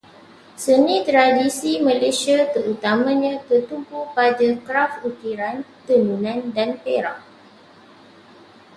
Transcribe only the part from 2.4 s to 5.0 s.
terutamanya tertumpu pada kraf